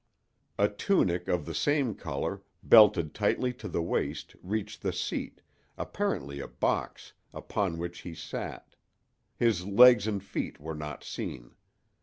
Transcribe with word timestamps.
A 0.57 0.67
tunic 0.67 1.27
of 1.27 1.45
the 1.45 1.53
same 1.53 1.93
color, 1.93 2.41
belted 2.63 3.13
tightly 3.13 3.53
to 3.53 3.67
the 3.67 3.83
waist, 3.83 4.35
reached 4.41 4.81
the 4.81 4.91
seat—apparently 4.91 6.39
a 6.39 6.47
box—upon 6.47 7.77
which 7.77 7.99
he 7.99 8.15
sat; 8.15 8.75
his 9.37 9.63
legs 9.67 10.07
and 10.07 10.23
feet 10.23 10.59
were 10.59 10.73
not 10.73 11.03
seen. 11.03 11.53